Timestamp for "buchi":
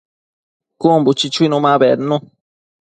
1.05-1.27